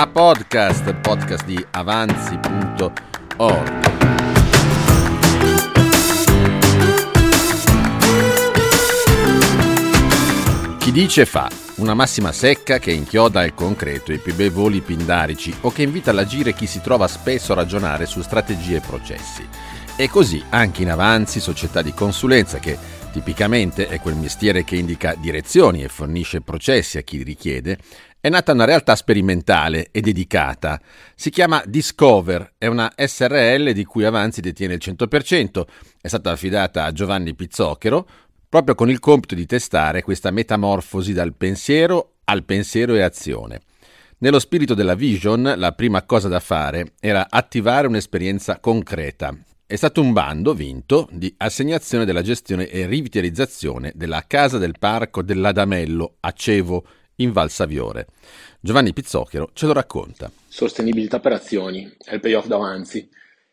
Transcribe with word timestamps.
a 0.00 0.06
podcast, 0.06 0.94
podcast 0.94 1.44
di 1.44 1.66
avanzi.org. 1.72 2.86
Chi 10.78 10.92
dice 10.92 11.26
fa, 11.26 11.48
una 11.78 11.94
massima 11.94 12.30
secca 12.30 12.78
che 12.78 12.92
inchioda 12.92 13.44
il 13.44 13.54
concreto 13.54 14.12
i 14.12 14.18
più 14.18 14.36
bei 14.36 14.50
voli 14.50 14.82
pindarici 14.82 15.52
o 15.62 15.72
che 15.72 15.82
invita 15.82 16.12
all'agire 16.12 16.54
chi 16.54 16.68
si 16.68 16.80
trova 16.80 17.08
spesso 17.08 17.50
a 17.50 17.56
ragionare 17.56 18.06
su 18.06 18.22
strategie 18.22 18.76
e 18.76 18.80
processi. 18.80 19.44
E 19.96 20.08
così 20.08 20.40
anche 20.50 20.82
in 20.82 20.92
avanzi, 20.92 21.40
società 21.40 21.82
di 21.82 21.92
consulenza 21.92 22.60
che 22.60 22.78
tipicamente 23.10 23.88
è 23.88 23.98
quel 23.98 24.14
mestiere 24.14 24.62
che 24.62 24.76
indica 24.76 25.16
direzioni 25.18 25.82
e 25.82 25.88
fornisce 25.88 26.40
processi 26.40 26.98
a 26.98 27.02
chi 27.02 27.24
richiede, 27.24 27.78
è 28.20 28.28
nata 28.28 28.52
una 28.52 28.64
realtà 28.64 28.96
sperimentale 28.96 29.88
e 29.90 30.00
dedicata. 30.00 30.80
Si 31.14 31.30
chiama 31.30 31.62
Discover, 31.66 32.54
è 32.58 32.66
una 32.66 32.92
SRL 32.96 33.72
di 33.72 33.84
cui 33.84 34.04
Avanzi 34.04 34.40
detiene 34.40 34.74
il 34.74 34.80
100%, 34.82 35.66
è 36.00 36.08
stata 36.08 36.30
affidata 36.30 36.84
a 36.84 36.92
Giovanni 36.92 37.34
Pizzocchero 37.34 38.06
proprio 38.48 38.74
con 38.74 38.88
il 38.88 38.98
compito 38.98 39.34
di 39.34 39.46
testare 39.46 40.02
questa 40.02 40.30
metamorfosi 40.30 41.12
dal 41.12 41.34
pensiero 41.34 42.14
al 42.28 42.44
pensiero 42.44 42.94
e 42.94 43.02
azione. 43.02 43.60
Nello 44.18 44.38
spirito 44.38 44.74
della 44.74 44.94
vision, 44.94 45.54
la 45.56 45.72
prima 45.72 46.02
cosa 46.02 46.28
da 46.28 46.40
fare 46.40 46.92
era 47.00 47.26
attivare 47.30 47.86
un'esperienza 47.86 48.58
concreta. 48.58 49.36
È 49.64 49.76
stato 49.76 50.00
un 50.00 50.12
bando 50.12 50.54
vinto 50.54 51.08
di 51.12 51.32
assegnazione 51.36 52.04
della 52.04 52.22
gestione 52.22 52.68
e 52.68 52.86
rivitalizzazione 52.86 53.92
della 53.94 54.24
Casa 54.26 54.58
del 54.58 54.74
Parco 54.78 55.22
dell'Adamello 55.22 56.16
a 56.20 56.32
Cevo, 56.32 56.84
in 57.18 57.32
Val 57.32 57.50
Saviore. 57.50 58.06
Giovanni 58.60 58.92
Pizzocchero 58.92 59.50
ce 59.52 59.66
lo 59.66 59.72
racconta. 59.72 60.30
Sostenibilità 60.48 61.20
per 61.20 61.32
azioni, 61.32 61.90
è 62.04 62.14
il 62.14 62.20
payoff 62.20 62.46
davanti. 62.46 63.08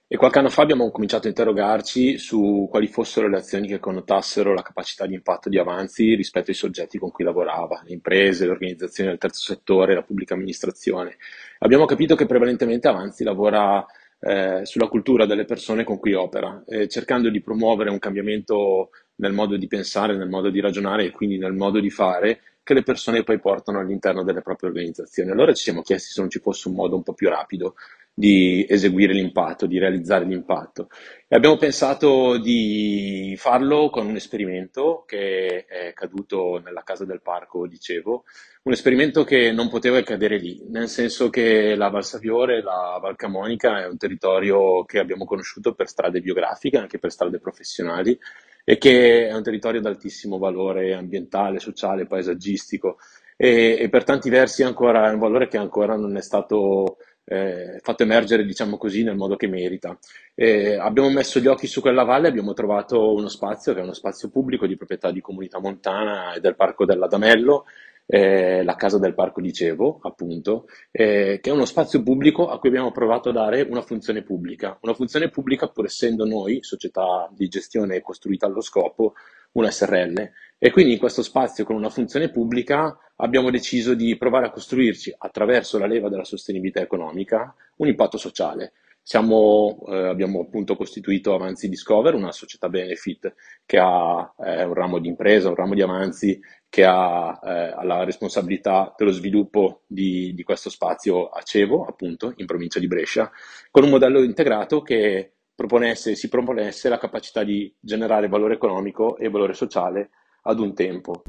E 0.08 0.18
qualche 0.18 0.38
anno 0.38 0.50
fa 0.50 0.62
abbiamo 0.62 0.92
cominciato 0.92 1.26
a 1.26 1.30
interrogarci 1.30 2.20
su 2.20 2.68
quali 2.70 2.88
fossero 2.88 3.28
le 3.28 3.38
azioni 3.38 3.68
che 3.68 3.80
connotassero 3.80 4.54
la 4.54 4.62
capacità 4.62 5.08
di 5.08 5.16
impatto 5.16 5.50
di 5.50 5.58
Avanzi 5.58 6.14
rispetto 6.14 6.52
ai 6.52 6.56
soggetti 6.56 7.00
con 7.00 7.10
cui 7.10 7.24
lavorava, 7.24 7.82
le 7.84 7.94
imprese, 7.94 8.46
le 8.46 8.52
organizzazioni 8.52 9.10
del 9.10 9.18
terzo 9.18 9.42
settore, 9.42 9.96
la 9.96 10.04
pubblica 10.04 10.36
amministrazione. 10.36 11.18
Abbiamo 11.60 11.86
capito 11.86 12.16
che 12.16 12.28
prevalentemente 12.28 12.88
Avanzi 12.88 13.24
lavora 13.24 13.84
eh, 14.20 14.62
sulla 14.64 14.88
cultura 14.88 15.26
delle 15.26 15.46
persone 15.46 15.84
con 15.84 15.98
cui 15.98 16.14
opera, 16.14 16.64
eh, 16.68 16.88
cercando 16.88 17.30
di 17.30 17.42
promuovere 17.42 17.90
un 17.90 18.00
cambiamento 18.00 18.92
nel 19.16 19.34
modo 19.34 19.58
di 19.58 19.68
pensare, 19.68 20.16
nel 20.16 20.30
modo 20.30 20.52
di 20.52 20.60
ragionare 20.60 21.06
e 21.06 21.12
quindi 21.12 21.40
nel 21.40 21.54
modo 21.54 21.80
di 21.80 21.90
fare 21.90 22.42
che 22.66 22.74
le 22.74 22.82
persone 22.82 23.24
poi 23.24 23.40
portano 23.40 23.80
all'interno 23.80 24.24
delle 24.24 24.42
proprie 24.42 24.70
organizzazioni. 24.70 25.30
Allora 25.30 25.54
ci 25.54 25.62
siamo 25.62 25.84
chiesti 25.84 26.12
se 26.12 26.20
non 26.20 26.32
ci 26.32 26.40
fosse 26.40 26.68
un 26.68 26.74
modo 26.74 26.96
un 26.96 27.04
po' 27.04 27.14
più 27.14 27.30
rapido 27.30 27.76
di 28.12 28.66
eseguire 28.68 29.14
l'impatto, 29.14 29.68
di 29.68 29.78
realizzare 29.78 30.26
l'impatto. 30.26 30.90
E 31.28 31.36
abbiamo 31.36 31.58
pensato 31.58 32.40
di 32.40 33.36
farlo 33.38 33.92
con 33.92 34.08
un 34.08 34.16
esperimento 34.16 35.04
che 35.06 35.66
è 35.66 35.94
caduto 35.94 36.60
nella 36.64 36.82
casa 36.82 37.06
del 37.06 37.22
parco, 37.22 37.68
dicevo, 37.68 38.24
un 38.64 38.72
esperimento 38.72 39.24
che 39.24 39.52
non 39.52 39.70
poteva 39.70 40.02
cadere 40.02 40.40
lì, 40.40 40.64
nel 40.70 40.88
senso 40.88 41.30
che 41.30 41.76
la 41.76 41.90
Val 41.90 42.04
Saviore, 42.04 42.64
la 42.64 42.98
Val 43.00 43.16
Camonica 43.16 43.84
è 43.84 43.88
un 43.88 43.98
territorio 43.98 44.86
che 44.86 44.98
abbiamo 44.98 45.26
conosciuto 45.26 45.76
per 45.76 45.88
strade 45.88 46.20
biografiche, 46.20 46.78
anche 46.78 46.98
per 46.98 47.12
strade 47.12 47.40
professionali, 47.40 48.18
e 48.66 48.78
che 48.78 49.30
è 49.30 49.34
un 49.34 49.44
territorio 49.44 49.80
ad 49.80 49.86
altissimo 49.86 50.38
valore 50.38 50.94
ambientale, 50.94 51.60
sociale, 51.60 52.08
paesaggistico 52.08 52.98
e, 53.38 53.78
e 53.80 53.90
per 53.90 54.04
tanti 54.04 54.30
versi 54.30 54.64
ancora 54.64 55.10
è 55.10 55.14
un 55.14 55.20
valore 55.20 55.48
che 55.48 55.58
ancora 55.58 55.96
non 55.96 56.18
è 56.18 56.22
stato 56.22 56.98
eh, 57.26 57.80
fatto 57.82 58.04
emergere, 58.04 58.46
diciamo 58.46 58.78
così, 58.78 59.04
nel 59.04 59.16
modo 59.16 59.36
che 59.36 59.48
merita. 59.48 59.98
Eh, 60.36 60.76
abbiamo 60.76 61.10
messo 61.10 61.40
gli 61.40 61.48
occhi 61.48 61.68
su 61.68 61.82
quella 61.82 62.04
valle, 62.04 62.28
abbiamo 62.28 62.54
trovato 62.54 63.14
uno 63.14 63.28
spazio 63.28 63.74
che 63.74 63.80
è 63.80 63.84
uno 63.84 63.94
spazio 63.94 64.30
pubblico 64.30 64.68
di 64.68 64.78
proprietà 64.78 65.12
di 65.12 65.22
Comunità 65.22 65.60
Montana 65.60 66.34
e 66.34 66.40
del 66.40 66.56
Parco 66.56 66.86
dell'Adamello, 66.86 67.66
eh, 68.08 68.64
la 68.64 68.76
casa 68.76 69.00
del 69.00 69.14
parco 69.14 69.42
dicevo, 69.42 70.00
appunto, 70.02 70.68
eh, 70.92 71.40
che 71.42 71.50
è 71.50 71.54
uno 71.54 71.66
spazio 71.66 72.04
pubblico 72.04 72.50
a 72.50 72.60
cui 72.60 72.70
abbiamo 72.70 72.92
provato 72.92 73.30
a 73.30 73.34
dare 73.34 73.62
una 73.62 73.82
funzione 73.82 74.22
pubblica. 74.22 74.78
Una 74.82 74.94
funzione 74.94 75.30
pubblica, 75.30 75.68
pur 75.68 75.86
essendo 75.86 76.26
noi, 76.26 76.60
società 76.62 77.30
di 77.32 77.48
gestione 77.48 78.02
costruita 78.02 78.46
allo 78.46 78.62
scopo, 78.62 79.14
una 79.54 79.72
SRL. 79.72 80.32
E 80.58 80.72
quindi 80.72 80.94
in 80.94 81.00
questo 81.00 81.24
spazio 81.24 81.66
con 81.66 81.76
una 81.76 81.90
funzione 81.90 82.30
pubblica 82.30 82.98
abbiamo 83.18 83.50
deciso 83.50 83.94
di 83.94 84.16
provare 84.18 84.48
a 84.48 84.52
costruirci, 84.52 85.14
attraverso 85.18 85.78
la 85.78 85.88
leva 85.88 86.10
della 86.10 86.24
sostenibilità 86.24 86.82
economica, 86.82 87.54
un 87.78 87.88
impatto 87.88 88.18
sociale. 88.18 88.74
Siamo, 89.08 89.84
eh, 89.90 90.08
abbiamo 90.08 90.42
appunto 90.42 90.76
costituito 90.76 91.36
Avanzi 91.36 91.70
Discover, 91.70 92.16
una 92.16 92.32
società 92.32 92.70
benefit 92.70 93.36
che 93.64 93.78
ha 93.78 94.34
eh, 94.40 94.64
un 94.64 94.74
ramo 94.74 94.98
di 94.98 95.08
impresa, 95.08 95.48
un 95.48 95.54
ramo 95.54 95.76
di 95.76 95.84
avanzi 95.84 96.42
che 96.68 96.84
ha 96.84 97.40
eh, 97.44 97.86
la 97.86 98.04
responsabilità 98.04 98.96
dello 98.98 99.12
sviluppo 99.12 99.84
di, 99.86 100.34
di, 100.34 100.42
questo 100.42 100.72
spazio 100.72 101.30
a 101.30 101.44
Cevo, 101.44 101.86
appunto, 101.86 102.34
in 102.38 102.48
provincia 102.48 102.80
di 102.80 102.88
Brescia, 102.88 103.32
con 103.70 103.84
un 103.84 103.92
modello 103.92 104.24
integrato 104.24 104.82
che 104.82 105.34
proponesse, 105.54 106.16
si 106.16 106.28
proponesse 106.28 106.90
la 106.90 106.98
capacità 106.98 107.44
di 107.44 107.72
generare 107.80 108.28
valore 108.28 108.56
economico 108.56 109.18
e 109.18 109.30
valore 109.30 109.54
sociale 109.54 110.10
ad 110.42 110.60
un 110.60 110.74
tempo. 110.74 111.22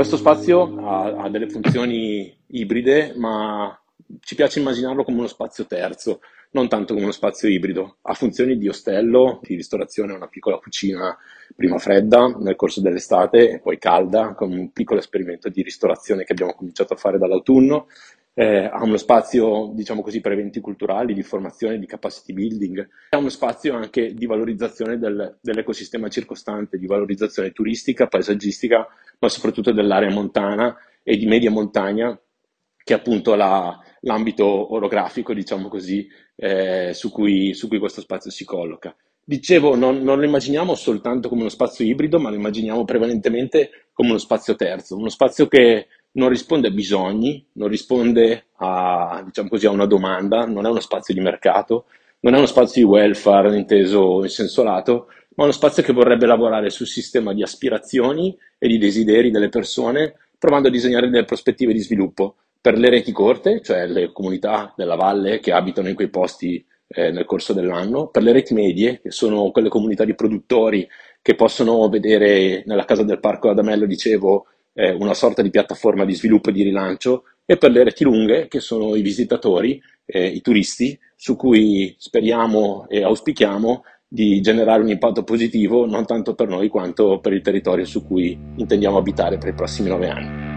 Questo 0.00 0.16
spazio 0.16 0.80
ha, 0.82 1.24
ha, 1.24 1.28
delle 1.28 1.50
funzioni 1.50 2.34
ibride, 2.52 3.12
ma 3.16 3.78
ci 4.20 4.34
piace 4.34 4.58
immaginarlo 4.58 5.04
come 5.04 5.18
uno 5.18 5.26
spazio 5.26 5.66
terzo, 5.66 6.20
non 6.52 6.68
tanto 6.68 6.92
come 6.92 7.04
uno 7.04 7.12
spazio 7.12 7.48
ibrido. 7.48 7.96
Ha 8.02 8.14
funzioni 8.14 8.58
di 8.58 8.68
ostello, 8.68 9.40
di 9.42 9.54
ristorazione, 9.54 10.12
una 10.12 10.28
piccola 10.28 10.58
cucina 10.58 11.16
prima 11.54 11.78
fredda 11.78 12.26
nel 12.38 12.56
corso 12.56 12.80
dell'estate 12.80 13.50
e 13.50 13.60
poi 13.60 13.78
calda, 13.78 14.34
con 14.34 14.52
un 14.52 14.72
piccolo 14.72 15.00
esperimento 15.00 15.48
di 15.48 15.62
ristorazione 15.62 16.24
che 16.24 16.32
abbiamo 16.32 16.54
cominciato 16.54 16.94
a 16.94 16.96
fare 16.96 17.18
dall'autunno 17.18 17.86
eh, 18.34 18.64
ha 18.64 18.82
uno 18.82 18.96
spazio, 18.96 19.70
diciamo 19.74 20.02
così, 20.02 20.20
per 20.20 20.32
eventi 20.32 20.60
culturali, 20.60 21.14
di 21.14 21.22
formazione, 21.22 21.78
di 21.78 21.86
capacity 21.86 22.32
building, 22.32 22.88
ha 23.10 23.18
uno 23.18 23.28
spazio 23.28 23.74
anche 23.74 24.14
di 24.14 24.26
valorizzazione 24.26 24.98
del, 24.98 25.36
dell'ecosistema 25.40 26.08
circostante, 26.08 26.78
di 26.78 26.86
valorizzazione 26.86 27.50
turistica, 27.50 28.06
paesaggistica, 28.06 28.86
ma 29.18 29.28
soprattutto 29.28 29.72
dell'area 29.72 30.10
montana 30.10 30.76
e 31.02 31.16
di 31.16 31.26
media 31.26 31.50
montagna, 31.50 32.18
che 32.82 32.94
appunto 32.94 33.34
la, 33.34 33.78
l'ambito 34.00 34.74
orografico, 34.74 35.34
diciamo 35.34 35.68
così, 35.68 36.08
eh, 36.36 36.92
su, 36.94 37.10
cui, 37.10 37.54
su, 37.54 37.68
cui, 37.68 37.78
questo 37.78 38.00
spazio 38.00 38.30
si 38.30 38.44
colloca. 38.44 38.94
Dicevo, 39.22 39.76
non, 39.76 40.02
non, 40.02 40.18
lo 40.18 40.24
immaginiamo 40.24 40.74
soltanto 40.74 41.28
come 41.28 41.42
uno 41.42 41.50
spazio 41.50 41.84
ibrido, 41.84 42.18
ma 42.18 42.30
lo 42.30 42.36
immaginiamo 42.36 42.84
prevalentemente 42.84 43.88
come 43.92 44.10
uno 44.10 44.18
spazio 44.18 44.56
terzo, 44.56 44.96
uno 44.96 45.08
spazio 45.08 45.46
che 45.46 45.88
non 46.12 46.28
risponde 46.28 46.68
a 46.68 46.72
bisogni, 46.72 47.46
non 47.52 47.68
risponde 47.68 48.46
a, 48.56 49.22
diciamo 49.24 49.48
così, 49.48 49.66
a 49.66 49.70
una 49.70 49.86
domanda, 49.86 50.46
non 50.46 50.66
è 50.66 50.70
uno 50.70 50.80
spazio 50.80 51.14
di 51.14 51.20
mercato, 51.20 51.86
non 52.20 52.34
è 52.34 52.38
uno 52.38 52.46
spazio 52.46 52.82
di 52.82 52.90
welfare 52.90 53.56
inteso 53.56 54.22
in 54.22 54.30
senso 54.30 54.62
lato, 54.62 55.06
ma 55.36 55.44
uno 55.44 55.52
spazio 55.52 55.82
che 55.82 55.92
vorrebbe 55.92 56.26
lavorare 56.26 56.70
sul 56.70 56.86
sistema 56.86 57.32
di 57.32 57.42
aspirazioni 57.42 58.36
e 58.58 58.66
di 58.66 58.78
desideri 58.78 59.30
delle 59.30 59.48
persone, 59.48 60.16
provando 60.38 60.68
a 60.68 60.70
disegnare 60.70 61.08
delle 61.08 61.24
prospettive 61.24 61.72
di 61.72 61.80
sviluppo 61.80 62.36
per 62.60 62.76
le 62.76 62.90
reti 62.90 63.12
corte, 63.12 63.62
cioè 63.62 63.86
le 63.86 64.12
comunità 64.12 64.72
della 64.76 64.94
valle 64.94 65.40
che 65.40 65.52
abitano 65.52 65.88
in 65.88 65.94
quei 65.94 66.10
posti 66.10 66.64
eh, 66.88 67.10
nel 67.10 67.24
corso 67.24 67.52
dell'anno, 67.52 68.08
per 68.08 68.22
le 68.22 68.32
reti 68.32 68.52
medie, 68.52 69.00
che 69.00 69.10
sono 69.10 69.50
quelle 69.50 69.68
comunità 69.68 70.04
di 70.04 70.14
produttori 70.14 70.86
che 71.22 71.34
possono 71.34 71.88
vedere 71.88 72.62
nella 72.66 72.84
casa 72.84 73.02
del 73.02 73.20
parco 73.20 73.48
Adamello, 73.48 73.86
dicevo, 73.86 74.46
eh, 74.74 74.90
una 74.90 75.14
sorta 75.14 75.42
di 75.42 75.50
piattaforma 75.50 76.04
di 76.04 76.14
sviluppo 76.14 76.50
e 76.50 76.52
di 76.52 76.62
rilancio, 76.62 77.24
e 77.46 77.56
per 77.56 77.70
le 77.70 77.84
reti 77.84 78.04
lunghe, 78.04 78.48
che 78.48 78.60
sono 78.60 78.94
i 78.94 79.02
visitatori, 79.02 79.80
eh, 80.04 80.26
i 80.26 80.40
turisti, 80.40 80.98
su 81.16 81.36
cui 81.36 81.94
speriamo 81.98 82.86
e 82.88 83.02
auspichiamo 83.02 83.84
di 84.06 84.40
generare 84.40 84.82
un 84.82 84.88
impatto 84.88 85.22
positivo 85.22 85.86
non 85.86 86.04
tanto 86.04 86.34
per 86.34 86.48
noi 86.48 86.68
quanto 86.68 87.20
per 87.20 87.32
il 87.32 87.42
territorio 87.42 87.84
su 87.84 88.04
cui 88.04 88.36
intendiamo 88.56 88.96
abitare 88.96 89.38
per 89.38 89.50
i 89.50 89.54
prossimi 89.54 89.88
nove 89.88 90.08
anni. 90.08 90.50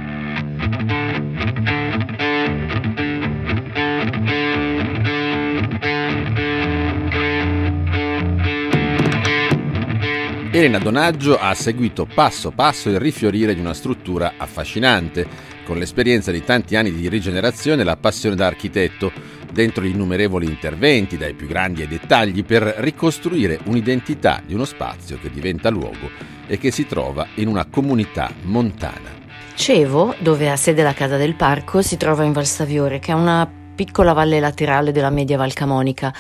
Elena 10.56 10.78
Donaggio 10.78 11.40
ha 11.40 11.56
seguito 11.56 12.06
passo 12.06 12.52
passo 12.52 12.88
il 12.88 13.00
rifiorire 13.00 13.56
di 13.56 13.60
una 13.60 13.74
struttura 13.74 14.34
affascinante, 14.38 15.26
con 15.66 15.80
l'esperienza 15.80 16.30
di 16.30 16.44
tanti 16.44 16.76
anni 16.76 16.92
di 16.94 17.10
rigenerazione 17.10 17.82
e 17.82 17.84
la 17.84 17.98
passione 17.98 18.36
da 18.36 18.46
architetto, 18.46 19.12
dentro 19.52 19.84
gli 19.84 19.88
innumerevoli 19.88 20.46
interventi, 20.46 21.18
dai 21.18 21.34
più 21.34 21.48
grandi 21.48 21.82
ai 21.82 21.88
dettagli, 21.88 22.46
per 22.46 22.62
ricostruire 22.78 23.62
un'identità 23.64 24.44
di 24.46 24.54
uno 24.54 24.66
spazio 24.66 25.18
che 25.20 25.32
diventa 25.32 25.72
luogo 25.72 26.12
e 26.46 26.60
che 26.60 26.70
si 26.70 26.86
trova 26.86 27.26
in 27.38 27.48
una 27.48 27.66
comunità 27.66 28.32
montana. 28.44 29.10
Cevo, 29.56 30.14
dove 30.20 30.52
ha 30.52 30.56
sede 30.56 30.84
la 30.84 30.94
Casa 30.94 31.18
del 31.18 31.34
Parco, 31.34 31.82
si 31.82 31.98
trova 31.98 32.26
in 32.26 32.32
Valsaviore, 32.32 33.00
che 33.00 33.12
è 33.12 33.16
una 33.16 33.50
piccola 33.74 34.14
valle 34.14 34.40
laterale 34.40 34.92
della 34.92 35.10
media 35.10 35.36
Val 35.36 35.54
Camonica. 35.54 36.14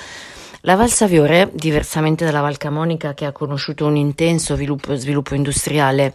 La 0.65 0.75
Val 0.75 0.89
Saviore, 0.89 1.51
diversamente 1.53 2.23
dalla 2.23 2.39
Val 2.39 2.55
Camonica 2.55 3.13
che 3.13 3.25
ha 3.25 3.33
conosciuto 3.33 3.85
un 3.85 3.97
intenso 3.97 4.55
sviluppo, 4.55 4.95
sviluppo 4.95 5.35
industriale 5.35 6.13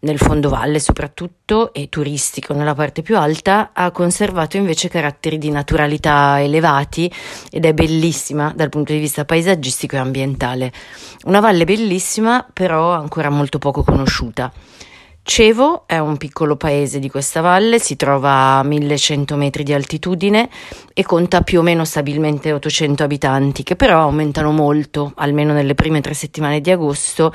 nel 0.00 0.18
fondovalle 0.18 0.78
soprattutto 0.78 1.72
e 1.72 1.88
turistico 1.88 2.54
nella 2.54 2.74
parte 2.74 3.02
più 3.02 3.18
alta, 3.18 3.70
ha 3.72 3.90
conservato 3.90 4.56
invece 4.56 4.88
caratteri 4.88 5.36
di 5.36 5.50
naturalità 5.50 6.40
elevati 6.40 7.12
ed 7.50 7.64
è 7.64 7.74
bellissima 7.74 8.52
dal 8.54 8.68
punto 8.68 8.92
di 8.92 9.00
vista 9.00 9.24
paesaggistico 9.24 9.96
e 9.96 9.98
ambientale. 9.98 10.72
Una 11.24 11.40
valle 11.40 11.64
bellissima 11.64 12.46
però 12.52 12.92
ancora 12.92 13.30
molto 13.30 13.58
poco 13.58 13.82
conosciuta. 13.82 14.52
Cevo 15.28 15.82
è 15.84 15.98
un 15.98 16.16
piccolo 16.16 16.56
paese 16.56 16.98
di 16.98 17.10
questa 17.10 17.42
valle, 17.42 17.78
si 17.78 17.96
trova 17.96 18.56
a 18.56 18.62
1100 18.62 19.36
metri 19.36 19.62
di 19.62 19.74
altitudine 19.74 20.48
e 20.94 21.04
conta 21.04 21.42
più 21.42 21.58
o 21.58 21.62
meno 21.62 21.84
stabilmente 21.84 22.50
800 22.50 23.02
abitanti, 23.02 23.62
che 23.62 23.76
però 23.76 24.00
aumentano 24.00 24.52
molto, 24.52 25.12
almeno 25.16 25.52
nelle 25.52 25.74
prime 25.74 26.00
tre 26.00 26.14
settimane 26.14 26.62
di 26.62 26.70
agosto, 26.70 27.30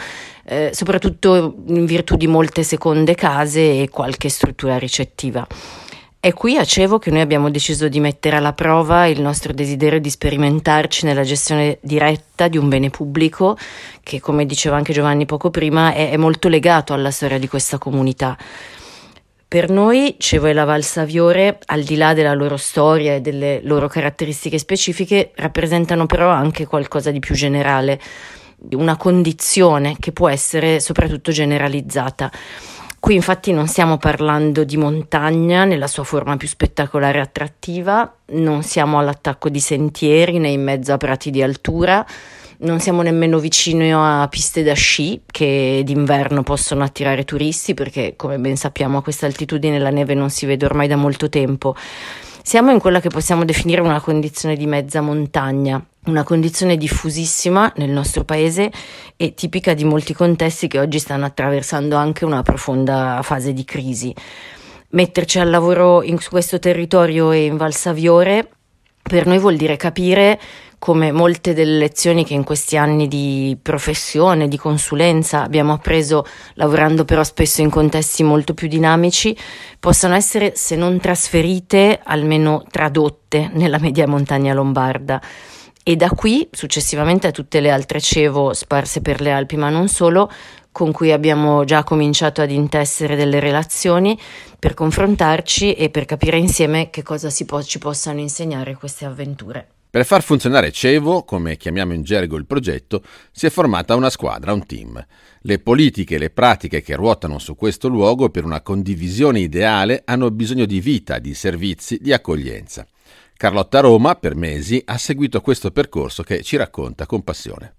eh, 0.45 0.72
soprattutto 0.74 1.57
in 1.68 1.86
virtù 1.86 2.16
di 2.16 2.25
molte 2.25 2.63
seconde 2.63 3.13
case 3.13 3.84
e 3.84 3.90
qualche 3.92 4.28
struttura 4.28 4.80
ricettiva. 4.80 5.45
È 6.24 6.31
qui 6.31 6.56
a 6.58 6.64
Cevo 6.64 7.00
che 7.00 7.12
noi 7.12 7.20
abbiamo 7.20 7.52
deciso 7.52 7.90
di 7.90 8.00
mettere 8.00 8.38
alla 8.38 8.54
prova 8.54 9.08
il 9.08 9.20
nostro 9.20 9.52
desiderio 9.52 10.00
di 10.00 10.10
sperimentarci 10.10 11.06
nella 11.06 11.24
gestione 11.24 11.80
diretta 11.81 12.48
di 12.48 12.58
un 12.58 12.70
bene 12.70 12.90
pubblico 12.90 13.58
che, 14.02 14.22
come 14.22 14.46
diceva 14.46 14.78
anche 14.78 14.94
Giovanni 14.94 15.25
poco 15.25 15.50
prima, 15.50 15.92
è, 15.92 16.12
è 16.12 16.16
molto 16.16 16.48
legato 16.48 16.94
alla 16.94 17.12
storia 17.12 17.38
di 17.38 17.50
questa 17.50 17.78
comunità. 17.78 18.38
Per 19.46 19.70
noi 19.70 20.16
Cevo 20.18 20.46
e 20.46 20.54
la 20.54 20.64
Val 20.64 20.84
Saviore, 20.84 21.60
al 21.66 21.84
di 21.84 21.98
là 21.98 22.14
della 22.14 22.34
loro 22.34 22.56
storia 22.56 23.16
e 23.16 23.19
delle 23.19 23.60
loro 23.62 23.90
caratteristiche 23.90 24.58
specifiche, 24.58 25.31
rappresentano 25.36 26.06
però 26.06 26.30
anche 26.30 26.66
qualcosa 26.66 27.12
di 27.12 27.19
più 27.19 27.36
generale, 27.36 28.00
una 28.72 28.96
condizione 28.96 29.98
che 30.00 30.14
può 30.14 30.30
essere 30.30 30.80
soprattutto 30.80 31.34
generalizzata. 31.34 32.31
Qui 33.04 33.16
infatti 33.16 33.52
non 33.52 33.68
stiamo 33.68 33.98
parlando 33.98 34.64
di 34.64 34.78
montagna 34.78 35.66
nella 35.66 35.88
sua 35.88 36.06
forma 36.06 36.38
più 36.38 36.48
spettacolare 36.48 37.18
e 37.18 37.22
attrattiva, 37.22 38.20
non 38.28 38.64
siamo 38.64 38.98
all'attacco 38.98 39.50
di 39.50 39.60
sentieri 39.60 40.38
né 40.40 40.48
in 40.48 40.64
mezzo 40.64 40.94
a 40.94 40.98
prati 40.98 41.30
di 41.30 41.44
altura, 41.44 42.06
non 42.60 42.80
siamo 42.80 43.02
nemmeno 43.02 43.40
vicino 43.40 44.22
a 44.22 44.26
piste 44.30 44.64
da 44.64 44.72
sci 44.72 45.24
che 45.26 45.82
d'inverno 45.84 46.44
possono 46.44 46.86
attirare 46.86 47.26
turisti 47.26 47.74
perché 47.74 48.14
come 48.16 48.38
ben 48.40 48.56
sappiamo 48.56 49.00
a 49.00 49.04
questa 49.04 49.26
altitudine 49.26 49.80
la 49.80 49.90
neve 49.90 50.14
non 50.14 50.30
si 50.30 50.46
vede 50.46 50.64
ormai 50.64 50.88
da 50.88 50.96
molto 50.96 51.28
tempo. 51.28 51.76
Siamo 52.45 52.72
in 52.72 52.80
quella 52.80 53.00
che 53.00 53.07
possiamo 53.07 53.45
definire 53.45 53.80
una 53.80 54.01
condizione 54.01 54.57
di 54.57 54.68
mezza 54.68 55.00
montagna, 55.00 55.81
una 56.07 56.24
condizione 56.24 56.75
diffusissima 56.75 57.72
nel 57.78 57.90
nostro 57.90 58.25
paese 58.25 58.69
e 59.16 59.34
tipica 59.34 59.74
di 59.74 59.86
molti 59.86 60.13
contesti 60.13 60.68
che 60.68 60.78
oggi 60.78 61.00
stanno 61.00 61.24
attraversando 61.24 61.95
anche 61.95 62.25
una 62.25 62.44
profonda 62.44 63.22
fase 63.24 63.54
di 63.54 63.63
crisi. 63.63 64.13
Metterci 64.90 65.40
al 65.40 65.50
lavoro 65.50 66.04
in 66.04 66.19
questo 66.30 66.60
territorio 66.60 67.31
e 67.31 67.45
in 67.45 67.56
Valsaviore 67.56 68.50
per 69.04 69.28
noi 69.28 69.38
vuol 69.38 69.58
dire 69.58 69.76
capire 69.76 70.40
come 70.80 71.14
molte 71.14 71.54
delle 71.54 71.78
lezioni 71.78 72.26
che 72.26 72.34
in 72.34 72.44
questi 72.44 72.76
anni 72.76 73.08
di 73.08 73.58
professione, 73.62 74.50
di 74.50 74.58
consulenza 74.58 75.42
abbiamo 75.42 75.72
appreso 75.72 76.26
lavorando 76.56 77.06
però 77.06 77.24
spesso 77.24 77.62
in 77.62 77.70
contesti 77.70 78.22
molto 78.22 78.54
più 78.54 78.68
dinamici, 78.68 79.34
possano 79.80 80.16
essere, 80.16 80.54
se 80.56 80.76
non 80.76 81.00
trasferite, 81.00 82.02
almeno 82.04 82.66
tradotte 82.70 83.50
nella 83.54 83.80
media 83.80 84.08
montagna 84.08 84.54
lombarda. 84.54 85.22
E 85.86 85.96
da 85.96 86.10
qui, 86.10 86.48
successivamente, 86.52 87.28
a 87.28 87.32
tutte 87.32 87.60
le 87.60 87.70
altre 87.70 88.02
cevo 88.02 88.54
sparse 88.54 89.02
per 89.02 89.22
le 89.22 89.32
Alpi, 89.32 89.58
ma 89.58 89.70
non 89.70 89.90
solo, 89.90 90.30
con 90.74 90.92
cui 90.92 91.14
abbiamo 91.14 91.64
già 91.64 91.84
cominciato 91.84 92.42
ad 92.42 92.52
intessere 92.52 93.16
delle 93.16 93.40
relazioni 93.40 94.20
per 94.60 94.74
confrontarci 94.74 95.74
e 95.74 95.90
per 95.90 96.04
capire 96.04 96.38
insieme 96.38 96.90
che 96.90 97.04
cosa 97.04 97.30
po- 97.46 97.64
ci 97.64 97.78
possano 97.78 98.20
insegnare 98.20 98.75
queste 98.75 99.06
avventure. 99.06 99.68
Per 99.94 100.04
far 100.04 100.24
funzionare 100.24 100.72
Cevo, 100.72 101.24
come 101.24 101.56
chiamiamo 101.56 101.94
in 101.94 102.02
gergo 102.02 102.36
il 102.36 102.48
progetto, 102.48 103.04
si 103.31 103.46
è 103.46 103.52
formata 103.52 103.94
una 103.96 104.10
squadra, 104.10 104.52
un 104.52 104.66
team. 104.66 105.06
Le 105.42 105.60
politiche 105.60 106.16
e 106.16 106.18
le 106.18 106.31
pratiche 106.31 106.81
che 106.81 106.96
ruotano 106.96 107.38
su 107.38 107.56
questo 107.56 107.90
luogo 107.90 108.30
per 108.30 108.44
una 108.44 108.62
condivisione 108.62 109.40
ideale 109.40 110.02
hanno 110.06 110.31
bisogno 110.31 110.66
di 110.66 110.80
vita, 110.80 111.19
di 111.19 111.36
servizi, 111.36 112.00
di 112.02 112.12
accoglienza. 112.12 112.88
Carlotta 113.38 113.81
Roma, 113.81 114.16
per 114.16 114.36
mesi, 114.36 114.81
ha 114.84 114.98
seguito 114.98 115.42
questo 115.42 115.69
percorso 115.69 116.24
che 116.24 116.42
ci 116.42 116.58
racconta 116.58 117.06
con 117.06 117.24
passione. 117.24 117.76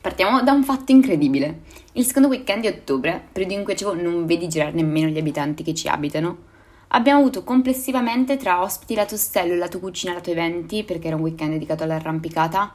Partiamo 0.00 0.42
da 0.42 0.52
un 0.52 0.64
fatto 0.64 0.92
incredibile. 0.92 1.60
Il 1.92 2.04
secondo 2.04 2.28
weekend 2.28 2.62
di 2.62 2.68
ottobre, 2.68 3.28
periodo 3.32 3.54
in 3.54 3.64
cui 3.64 3.76
Cevo 3.76 3.94
non 3.94 4.26
vedi 4.26 4.48
girare 4.48 4.72
nemmeno 4.72 5.08
gli 5.08 5.18
abitanti 5.18 5.62
che 5.62 5.74
ci 5.74 5.88
abitano, 5.88 6.50
Abbiamo 6.94 7.20
avuto 7.20 7.42
complessivamente 7.42 8.36
tra 8.36 8.60
ospiti 8.60 8.94
lato 8.94 9.14
ostello, 9.14 9.54
lato 9.54 9.80
cucina, 9.80 10.12
lato 10.12 10.30
eventi, 10.30 10.84
perché 10.84 11.06
era 11.06 11.16
un 11.16 11.22
weekend 11.22 11.52
dedicato 11.52 11.84
all'arrampicata, 11.84 12.70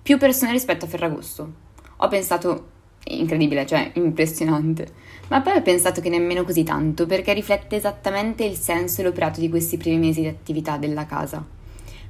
più 0.00 0.18
persone 0.18 0.52
rispetto 0.52 0.84
a 0.84 0.88
Ferragosto. 0.88 1.52
Ho 1.96 2.06
pensato, 2.06 2.66
incredibile, 3.06 3.66
cioè 3.66 3.90
impressionante, 3.94 4.86
ma 5.28 5.40
poi 5.40 5.56
ho 5.56 5.62
pensato 5.62 6.00
che 6.00 6.08
nemmeno 6.08 6.44
così 6.44 6.62
tanto, 6.62 7.06
perché 7.06 7.32
riflette 7.32 7.74
esattamente 7.74 8.44
il 8.44 8.54
senso 8.54 9.00
e 9.00 9.04
l'operato 9.04 9.40
di 9.40 9.48
questi 9.48 9.76
primi 9.76 9.98
mesi 9.98 10.20
di 10.20 10.28
attività 10.28 10.76
della 10.76 11.06
casa. 11.06 11.44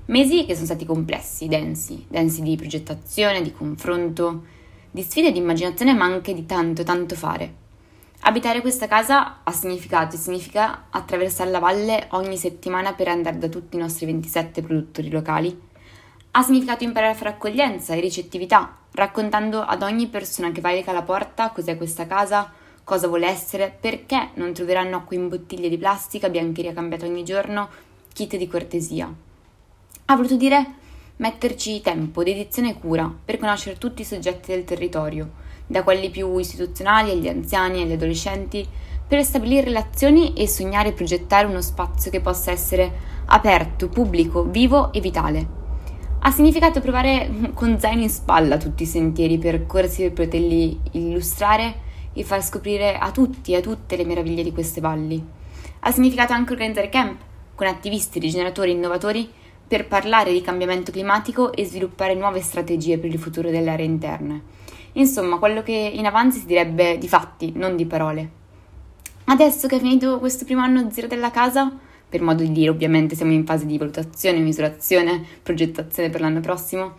Mesi 0.06 0.44
che 0.44 0.53
sono 0.53 0.67
stati 0.67 0.85
complessi, 0.85 1.49
densi, 1.49 2.05
densi 2.06 2.43
di 2.43 2.55
progettazione, 2.56 3.41
di 3.41 3.53
confronto, 3.53 4.44
di 4.96 5.02
sfide 5.02 5.31
di 5.31 5.37
immaginazione, 5.37 5.93
ma 5.93 6.06
anche 6.06 6.32
di 6.32 6.46
tanto, 6.46 6.82
tanto 6.82 7.14
fare. 7.14 7.54
Abitare 8.20 8.62
questa 8.62 8.87
casa 8.87 9.40
ha 9.44 9.52
significato 9.52 10.16
e 10.16 10.19
significa 10.19 10.87
attraversare 10.88 11.50
la 11.50 11.58
valle 11.58 12.06
ogni 12.12 12.38
settimana 12.38 12.94
per 12.94 13.08
andare 13.08 13.37
da 13.37 13.48
tutti 13.48 13.76
i 13.76 13.78
nostri 13.78 14.06
27 14.06 14.62
produttori 14.62 15.10
locali. 15.10 15.54
Ha 16.31 16.43
significato 16.43 16.84
imparare 16.84 17.12
a 17.12 17.14
fare 17.14 17.28
accoglienza 17.28 17.93
e 17.93 18.00
ricettività, 18.00 18.75
raccontando 18.93 19.60
ad 19.60 19.82
ogni 19.82 20.06
persona 20.06 20.50
che 20.50 20.62
valica 20.62 20.93
la 20.93 21.02
porta 21.02 21.50
cos'è 21.50 21.76
questa 21.76 22.06
casa, 22.06 22.50
cosa 22.82 23.06
vuole 23.06 23.26
essere, 23.26 23.76
perché 23.78 24.31
non 24.37 24.54
troveranno 24.54 24.96
acqua 24.96 25.14
in 25.14 25.28
bottiglie 25.28 25.69
di 25.69 25.76
plastica, 25.76 26.31
biancheria 26.31 26.72
cambiata 26.72 27.05
ogni 27.05 27.22
giorno, 27.22 27.69
kit 28.15 28.34
di 28.38 28.48
cortesia. 28.48 29.12
Ha 30.06 30.17
voluto 30.17 30.36
dire 30.36 30.84
metterci 31.17 31.81
tempo, 31.81 32.23
dedizione 32.23 32.70
e 32.70 32.79
cura 32.79 33.13
per 33.25 33.39
conoscere 33.39 33.79
tutti 33.79 34.03
i 34.03 34.05
soggetti 34.05 34.53
del 34.53 34.65
territorio 34.65 35.44
da 35.67 35.82
quelli 35.82 36.11
più 36.11 36.37
istituzionali 36.39 37.11
agli 37.11 37.29
anziani 37.29 37.79
e 37.79 37.82
agli 37.82 37.93
adolescenti, 37.93 38.67
per 39.06 39.25
stabilire 39.25 39.65
relazioni 39.65 40.32
e 40.35 40.49
sognare 40.49 40.89
e 40.89 40.93
progettare 40.93 41.46
uno 41.46 41.61
spazio 41.61 42.11
che 42.11 42.20
possa 42.20 42.51
essere 42.51 42.93
aperto, 43.27 43.89
pubblico, 43.89 44.44
vivo 44.44 44.93
e 44.93 45.01
vitale. 45.01 45.65
Ha 46.20 46.31
significato 46.31 46.81
provare 46.81 47.31
con 47.55 47.79
zaino 47.79 48.03
in 48.03 48.11
spalla 48.11 48.56
tutti 48.56 48.85
i 48.85 48.87
sentieri, 48.87 49.39
percorsi 49.39 50.03
per 50.03 50.13
poterli 50.13 50.81
illustrare 50.93 51.85
e 52.13 52.25
far 52.25 52.43
scoprire 52.43 52.96
a 52.96 53.11
tutti 53.11 53.53
e 53.53 53.56
a 53.56 53.61
tutte 53.61 53.96
le 53.96 54.05
meraviglie 54.05 54.43
di 54.43 54.53
queste 54.53 54.81
valli. 54.81 55.25
Ha 55.81 55.91
significato 55.91 56.32
anche 56.32 56.53
organizzare 56.53 56.89
camp 56.89 57.20
con 57.55 57.67
attivisti, 57.67 58.19
rigeneratori 58.19 58.73
innovatori 58.73 59.31
per 59.67 59.89
parlare 59.89 60.32
di 60.32 60.41
cambiamento 60.41 60.93
climatico 60.93 61.53
e 61.53 61.65
sviluppare 61.65 62.15
nuove 62.15 62.41
strategie 62.41 62.99
per 62.99 63.11
il 63.11 63.19
futuro 63.19 63.51
delle 63.51 63.70
aree 63.70 63.85
interne. 63.85 64.43
Insomma, 64.93 65.39
quello 65.39 65.63
che 65.63 65.73
in 65.73 66.06
avanti 66.06 66.39
si 66.39 66.46
direbbe 66.46 66.99
di 66.99 67.08
fatti, 67.08 67.53
non 67.55 67.77
di 67.77 67.85
parole. 67.85 68.31
Adesso 69.25 69.67
che 69.67 69.77
è 69.77 69.79
finito 69.81 70.19
questo 70.19 70.44
primo 70.44 70.63
anno 70.63 70.89
zero 70.91 71.08
della 71.08 71.31
casa, 71.31 71.70
per 72.08 72.23
modo 72.23 72.43
di 72.43 72.53
dire 72.53 72.70
ovviamente 72.70 73.17
siamo 73.17 73.32
in 73.32 73.44
fase 73.44 73.67
di 73.67 73.77
valutazione, 73.77 74.39
misurazione, 74.39 75.25
progettazione 75.43 76.11
per 76.11 76.20
l'anno 76.20 76.41
prossimo, 76.41 76.94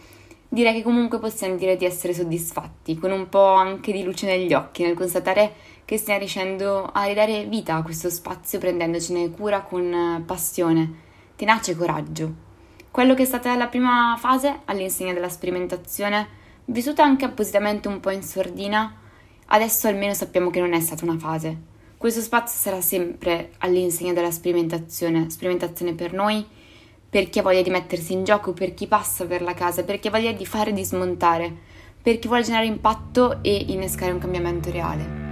direi 0.50 0.74
che 0.74 0.84
comunque 0.84 1.20
possiamo 1.20 1.56
dire 1.56 1.78
di 1.78 1.86
essere 1.86 2.14
soddisfatti, 2.14 2.98
con 2.98 3.12
un 3.12 3.30
po' 3.30 3.54
anche 3.54 3.94
di 3.94 4.04
luce 4.04 4.26
negli 4.26 4.54
occhi 4.54 4.84
nel 4.84 4.94
constatare 4.94 5.54
che 5.86 5.98
stiamo 5.98 6.20
riuscendo 6.20 6.90
a 6.92 7.06
ridare 7.06 7.46
vita 7.46 7.76
a 7.76 7.82
questo 7.82 8.10
spazio 8.10 8.60
prendendocene 8.60 9.32
cura 9.32 9.62
con 9.62 10.22
passione, 10.26 10.94
tenace 11.38 11.72
e 11.72 11.76
coraggio. 11.76 12.47
Quello 12.98 13.13
che 13.13 13.22
è 13.22 13.25
stata 13.27 13.56
la 13.56 13.68
prima 13.68 14.18
fase 14.18 14.62
all'insegna 14.66 15.13
della 15.13 15.30
sperimentazione 15.30 16.27
Vissuta 16.66 17.04
anche 17.04 17.25
appositamente 17.25 17.88
un 17.88 18.00
po' 18.00 18.10
in 18.10 18.24
sordina, 18.24 18.92
adesso 19.46 19.88
almeno 19.88 20.16
sappiamo 20.16 20.50
che 20.50 20.60
non 20.60 20.74
è 20.74 20.80
stata 20.80 21.06
una 21.06 21.20
fase. 21.20 21.56
Questo 21.96 22.22
spazio 22.22 22.58
sarà 22.60 22.82
sempre 22.82 23.51
all'insegna 23.60 24.13
della 24.13 24.32
sperimentazione, 24.32 25.30
sperimentazione 25.30 25.94
per 25.94 26.12
noi, 26.12 26.44
per 27.08 27.30
chi 27.30 27.38
ha 27.38 27.44
voglia 27.44 27.62
di 27.62 27.70
mettersi 27.70 28.13
in 28.13 28.24
gioco, 28.24 28.54
per 28.54 28.74
chi 28.74 28.88
passa 28.88 29.27
per 29.27 29.44
la 29.44 29.54
casa, 29.54 29.84
per 29.84 30.00
chi 30.00 30.08
ha 30.08 30.12
voglia 30.12 30.32
di 30.32 30.48
fare 30.48 30.72
e 30.72 30.74
di 30.74 30.84
smontare, 30.84 31.56
per 32.01 32.18
chi 32.18 32.27
vuole 32.27 32.42
generare 32.42 32.66
impatto 32.66 33.44
e 33.44 33.66
innescare 33.68 34.12
un 34.12 34.18
cambiamento 34.18 34.72
reale. 34.72 35.25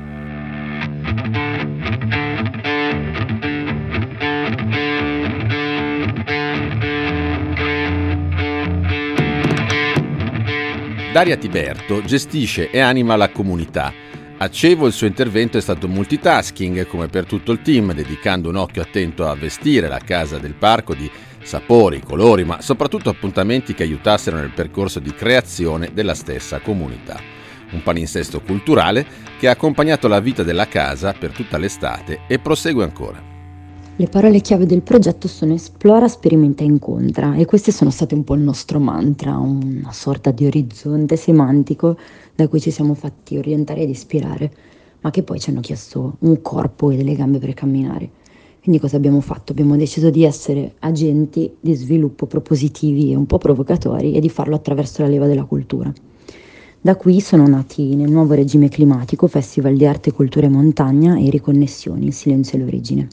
Daria 11.16 11.38
Tiberto 11.38 12.04
gestisce 12.04 12.70
e 12.70 12.82
anima 12.82 13.16
la 13.16 13.30
comunità. 13.30 13.94
A 14.38 14.50
Cevo 14.50 14.86
il 14.86 14.92
suo 14.92 15.08
intervento 15.08 15.58
è 15.58 15.62
stato 15.62 15.88
multitasking, 15.88 16.86
come 16.88 17.08
per 17.08 17.26
tutto 17.26 17.54
il 17.54 17.62
team, 17.62 17.94
dedicando 17.94 18.50
un 18.50 18.58
occhio 18.58 18.82
attento 18.82 19.26
a 19.26 19.34
vestire 19.34 19.88
la 19.88 20.00
casa 20.00 20.40
del 20.40 20.56
parco 20.56 20.94
di 20.94 21.10
sapori, 21.42 22.02
colori, 22.02 22.44
ma 22.44 22.60
soprattutto 22.60 23.10
appuntamenti 23.10 23.74
che 23.74 23.84
aiutassero 23.84 24.36
nel 24.36 24.52
percorso 24.52 25.00
di 25.00 25.14
creazione 25.14 25.92
della 25.94 26.16
stessa 26.16 26.60
comunità. 26.60 27.18
Un 27.72 27.82
palinsesto 27.82 28.42
culturale 28.42 29.06
che 29.40 29.48
ha 29.48 29.52
accompagnato 29.52 30.10
la 30.10 30.20
vita 30.20 30.44
della 30.44 30.68
casa 30.68 31.14
per 31.14 31.32
tutta 31.32 31.58
l'estate 31.58 32.24
e 32.28 32.40
prosegue 32.40 32.84
ancora. 32.84 33.35
Le 33.98 34.08
parole 34.08 34.42
chiave 34.42 34.66
del 34.66 34.82
progetto 34.82 35.30
sono 35.30 35.54
esplora, 35.54 36.10
sperimenta 36.10 36.64
e 36.64 36.66
incontra 36.66 37.36
e 37.36 37.46
queste 37.46 37.72
sono 37.72 37.92
state 37.92 38.14
un 38.14 38.26
po' 38.26 38.34
il 38.34 38.42
nostro 38.42 38.78
mantra, 38.78 39.38
una 39.38 39.94
sorta 39.94 40.32
di 40.32 40.46
orizzonte 40.46 41.16
semantico 41.16 41.96
da 42.36 42.50
cui 42.50 42.60
ci 42.60 42.72
siamo 42.72 42.94
fatti 42.94 43.38
orientare 43.38 43.84
ed 43.84 43.90
ispirare, 43.90 44.52
ma 45.00 45.12
che 45.12 45.24
poi 45.24 45.40
ci 45.40 45.50
hanno 45.50 45.62
chiesto 45.62 46.18
un 46.20 46.42
corpo 46.42 46.90
e 46.90 46.98
delle 46.98 47.16
gambe 47.16 47.38
per 47.38 47.54
camminare. 47.54 48.10
Quindi 48.62 48.82
cosa 48.82 48.98
abbiamo 48.98 49.22
fatto? 49.22 49.54
Abbiamo 49.54 49.78
deciso 49.78 50.10
di 50.10 50.26
essere 50.26 50.74
agenti 50.80 51.56
di 51.58 51.74
sviluppo 51.74 52.26
propositivi 52.26 53.14
e 53.14 53.16
un 53.16 53.26
po' 53.26 53.38
provocatori 53.38 54.12
e 54.12 54.20
di 54.20 54.28
farlo 54.28 54.56
attraverso 54.56 55.04
la 55.04 55.08
leva 55.08 55.26
della 55.26 55.46
cultura. 55.46 55.90
Da 56.82 56.98
qui 56.98 57.22
sono 57.22 57.48
nati 57.48 57.96
nel 57.96 58.12
nuovo 58.12 58.34
regime 58.34 58.68
climatico 58.68 59.28
Festival 59.28 59.78
di 59.78 59.86
Arte, 59.86 60.12
Cultura 60.12 60.48
e 60.48 60.50
Montagna 60.50 61.18
e 61.18 61.30
Riconnessioni, 61.30 62.08
il 62.08 62.14
silenzio 62.14 62.58
e 62.58 62.62
l'origine. 62.62 63.08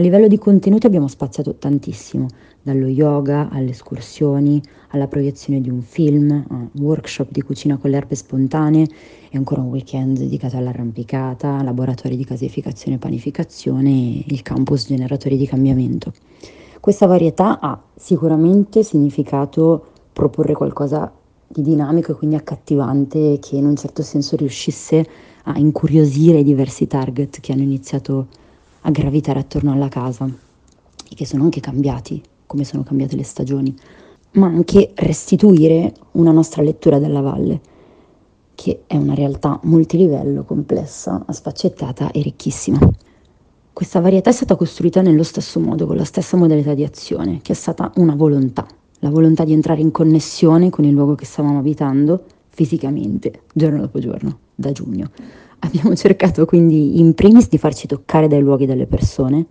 A 0.00 0.02
livello 0.02 0.28
di 0.28 0.38
contenuti 0.38 0.86
abbiamo 0.86 1.08
spaziato 1.08 1.56
tantissimo, 1.56 2.26
dallo 2.62 2.86
yoga 2.86 3.50
alle 3.50 3.72
escursioni, 3.72 4.58
alla 4.92 5.06
proiezione 5.06 5.60
di 5.60 5.68
un 5.68 5.82
film, 5.82 6.30
a 6.48 6.54
un 6.54 6.70
workshop 6.72 7.30
di 7.30 7.42
cucina 7.42 7.76
con 7.76 7.90
le 7.90 7.98
erbe 7.98 8.14
spontanee 8.14 8.88
e 9.28 9.36
ancora 9.36 9.60
un 9.60 9.68
weekend 9.68 10.16
dedicato 10.16 10.56
all'arrampicata, 10.56 11.62
laboratori 11.62 12.16
di 12.16 12.24
casificazione 12.24 12.96
e 12.96 12.98
panificazione 12.98 13.90
e 13.90 14.24
il 14.28 14.40
campus 14.40 14.86
generatori 14.86 15.36
di 15.36 15.46
cambiamento. 15.46 16.14
Questa 16.80 17.04
varietà 17.04 17.60
ha 17.60 17.78
sicuramente 17.94 18.82
significato 18.82 19.88
proporre 20.14 20.54
qualcosa 20.54 21.12
di 21.46 21.60
dinamico 21.60 22.12
e 22.12 22.14
quindi 22.14 22.36
accattivante 22.36 23.38
che 23.38 23.56
in 23.56 23.66
un 23.66 23.76
certo 23.76 24.02
senso 24.02 24.36
riuscisse 24.36 25.06
a 25.44 25.58
incuriosire 25.58 26.38
i 26.38 26.44
diversi 26.44 26.86
target 26.86 27.40
che 27.40 27.52
hanno 27.52 27.64
iniziato 27.64 28.28
a 28.82 28.90
gravitare 28.90 29.40
attorno 29.40 29.72
alla 29.72 29.88
casa 29.88 30.24
e 30.26 31.14
che 31.14 31.26
sono 31.26 31.44
anche 31.44 31.60
cambiati, 31.60 32.22
come 32.46 32.64
sono 32.64 32.82
cambiate 32.82 33.16
le 33.16 33.24
stagioni, 33.24 33.74
ma 34.32 34.46
anche 34.46 34.92
restituire 34.94 35.92
una 36.12 36.30
nostra 36.30 36.62
lettura 36.62 36.98
della 36.98 37.20
valle, 37.20 37.60
che 38.54 38.82
è 38.86 38.96
una 38.96 39.14
realtà 39.14 39.58
multilivello, 39.64 40.44
complessa, 40.44 41.24
sfaccettata 41.28 42.10
e 42.10 42.22
ricchissima. 42.22 42.78
Questa 43.72 44.00
varietà 44.00 44.30
è 44.30 44.32
stata 44.32 44.56
costruita 44.56 45.00
nello 45.00 45.22
stesso 45.22 45.58
modo, 45.60 45.86
con 45.86 45.96
la 45.96 46.04
stessa 46.04 46.36
modalità 46.36 46.74
di 46.74 46.84
azione, 46.84 47.40
che 47.40 47.52
è 47.52 47.54
stata 47.54 47.90
una 47.96 48.14
volontà, 48.14 48.66
la 48.98 49.10
volontà 49.10 49.44
di 49.44 49.52
entrare 49.52 49.80
in 49.80 49.90
connessione 49.90 50.70
con 50.70 50.84
il 50.84 50.92
luogo 50.92 51.14
che 51.14 51.24
stavamo 51.24 51.58
abitando 51.58 52.24
fisicamente, 52.50 53.44
giorno 53.54 53.80
dopo 53.80 53.98
giorno, 53.98 54.38
da 54.54 54.70
giugno. 54.72 55.10
Abbiamo 55.62 55.94
cercato 55.94 56.46
quindi 56.46 56.98
in 56.98 57.12
primis 57.12 57.48
di 57.48 57.58
farci 57.58 57.86
toccare 57.86 58.28
dai 58.28 58.40
luoghi 58.40 58.64
dalle 58.64 58.86
persone, 58.86 59.44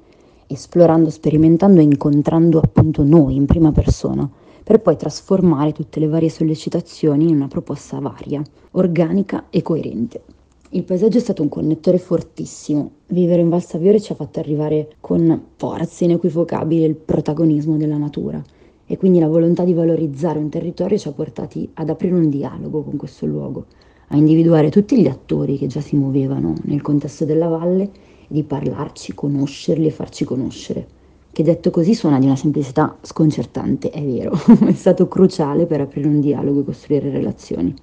esplorando, 0.48 1.12
sperimentando 1.12 1.80
e 1.80 1.84
incontrando 1.84 2.60
appunto 2.60 3.04
noi 3.04 3.36
in 3.36 3.46
prima 3.46 3.72
persona, 3.72 4.28
per 4.64 4.82
poi 4.82 4.98
trasformare 4.98 5.72
tutte 5.72 6.00
le 6.00 6.08
varie 6.08 6.30
sollecitazioni 6.30 7.30
in 7.30 7.36
una 7.36 7.48
proposta 7.48 8.00
varia, 8.00 8.42
organica 8.72 9.46
e 9.52 9.62
coerente. 9.62 10.24
Il 10.72 10.84
paesaggio 10.84 11.18
è 11.18 11.22
stato 11.22 11.44
un 11.44 11.50
connettore 11.50 12.00
fortissimo. 12.00 12.92
Vivere 13.08 13.42
in 13.42 13.50
Val 13.50 13.64
Saviore 13.64 14.02
ci 14.02 14.12
ha 14.12 14.16
fatto 14.16 14.40
arrivare 14.40 14.90
con 15.00 15.46
forza 15.56 16.04
inequivocabile 16.06 16.86
il 16.86 16.96
protagonismo 16.96 17.78
della 17.78 17.98
natura 17.98 18.42
e 18.86 18.98
quindi 18.98 19.20
la 19.20 19.28
volontà 19.28 19.64
di 19.64 19.74
valorizzare 19.74 20.40
un 20.40 20.50
territorio 20.50 20.98
ci 20.98 21.08
ha 21.08 21.12
portati 21.12 21.70
ad 21.76 21.90
aprire 21.90 22.16
un 22.16 22.30
dialogo 22.30 22.82
con 22.82 22.98
questo 22.98 23.28
luogo, 23.28 23.66
a 24.10 24.18
individuare 24.18 24.70
tutti 24.70 25.00
gli 25.00 25.08
attori 25.08 25.58
che 25.58 25.68
già 25.68 25.82
si 25.82 25.96
muovevano 25.96 26.56
nel 26.64 26.82
contesto 26.82 27.26
della 27.26 27.48
valle 27.48 27.90
di 28.28 28.44
parlarci, 28.44 29.14
conoscerli 29.14 29.88
e 29.88 29.92
farci 29.92 30.24
conoscere. 30.26 30.88
Che 31.32 31.44
detto 31.44 31.70
così 31.70 31.94
suona 31.94 32.20
di 32.20 32.26
una 32.26 32.36
semplicità 32.36 32.98
sconcertante, 33.02 33.92
è 33.92 34.04
vero, 34.04 34.34
è 34.66 34.74
stato 34.74 35.08
cruciale 35.08 35.66
per 35.66 35.82
aprire 35.82 36.08
un 36.08 36.20
dialogo 36.20 36.62
e 36.62 36.66
costruire 36.66 37.12
relazioni. 37.12 37.74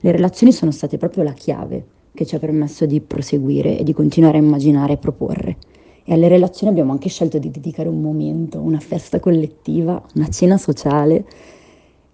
Le 0.00 0.10
relazioni 0.10 0.52
sono 0.52 0.70
state 0.70 0.96
proprio 0.96 1.22
la 1.22 1.32
chiave 1.32 1.84
che 2.14 2.24
ci 2.24 2.34
ha 2.34 2.38
permesso 2.38 2.86
di 2.86 3.00
proseguire 3.00 3.78
e 3.78 3.84
di 3.84 3.92
continuare 3.92 4.38
a 4.38 4.42
immaginare 4.42 4.94
e 4.94 4.96
proporre. 4.96 5.56
E 6.02 6.14
alle 6.14 6.28
relazioni 6.28 6.72
abbiamo 6.72 6.92
anche 6.92 7.08
scelto 7.08 7.38
di 7.38 7.50
dedicare 7.50 7.88
un 7.88 8.00
momento, 8.00 8.58
una 8.58 8.80
festa 8.80 9.20
collettiva, 9.20 10.02
una 10.14 10.28
cena 10.28 10.56
sociale 10.56 11.24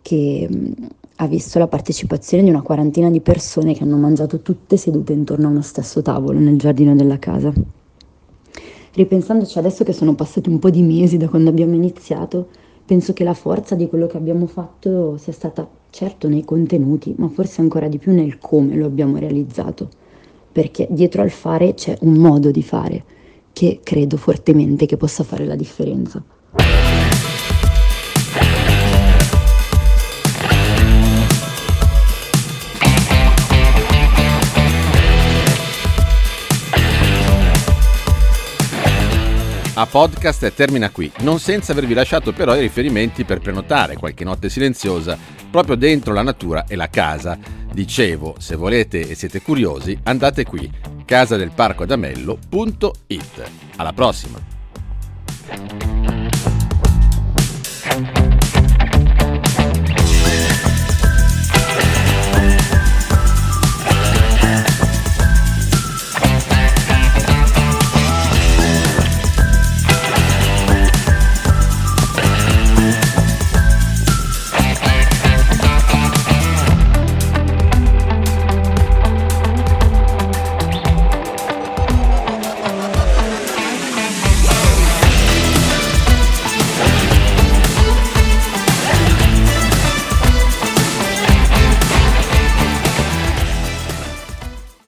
che 0.01 0.49
ha 1.17 1.27
visto 1.27 1.59
la 1.59 1.69
partecipazione 1.69 2.43
di 2.43 2.51
una 2.51 2.63
quarantina 2.63 3.11
di 3.11 3.21
persone 3.21 3.75
che 3.75 3.83
hanno 3.83 3.97
mangiato 3.97 4.41
tutte 4.41 4.77
sedute 4.77 5.13
intorno 5.13 5.47
a 5.47 5.51
uno 5.51 5.63
stesso 5.63 6.03
tavolo 6.03 6.39
nel 6.39 6.59
giardino 6.59 6.95
della 6.95 7.19
casa. 7.19 7.53
Ripensandoci 8.95 9.59
adesso 9.59 9.85
che 9.85 9.93
sono 9.93 10.15
passati 10.15 10.49
un 10.49 10.59
po' 10.59 10.71
di 10.71 10.83
mesi 10.83 11.17
da 11.17 11.29
quando 11.29 11.51
abbiamo 11.51 11.75
iniziato, 11.75 12.49
penso 12.85 13.13
che 13.13 13.25
la 13.25 13.35
forza 13.35 13.75
di 13.75 13.89
quello 13.89 14.07
che 14.07 14.17
abbiamo 14.17 14.47
fatto 14.47 15.17
sia 15.17 15.33
stata 15.33 15.67
certo 15.91 16.29
nei 16.29 16.45
contenuti, 16.45 17.15
ma 17.17 17.29
forse 17.29 17.61
ancora 17.61 17.89
di 17.89 17.99
più 17.99 18.13
nel 18.13 18.39
come 18.39 18.75
lo 18.75 18.87
abbiamo 18.87 19.17
realizzato, 19.19 19.89
perché 20.51 20.87
dietro 20.91 21.23
al 21.23 21.31
fare 21.31 21.75
c'è 21.75 21.97
un 22.01 22.15
modo 22.15 22.51
di 22.51 22.63
fare 22.63 23.05
che 23.53 23.81
credo 23.83 24.17
fortemente 24.17 24.87
che 24.87 24.97
possa 24.97 25.25
fare 25.25 25.45
la 25.45 25.57
differenza. 25.57 26.23
A 39.83 39.87
podcast 39.87 40.55
termina 40.55 40.91
qui, 40.91 41.11
non 41.23 41.41
senza 41.41 41.73
avervi 41.73 41.93
lasciato 41.93 42.33
però 42.33 42.55
i 42.55 42.61
riferimenti 42.61 43.25
per 43.25 43.41
prenotare 43.41 43.97
qualche 43.97 44.23
notte 44.23 44.49
silenziosa 44.49 45.19
proprio 45.51 45.75
dentro 45.75 46.15
la 46.15 46.23
natura 46.23 46.67
e 46.69 46.77
la 46.77 46.89
casa. 46.89 47.37
Dicevo, 47.73 48.37
se 48.39 48.55
volete 48.55 49.01
e 49.01 49.17
siete 49.17 49.43
curiosi, 49.43 49.99
andate 50.05 50.45
qui, 50.45 50.71
casadelparcoadamello.it. 51.05 53.51
Alla 53.75 53.93
prossima! 53.93 54.39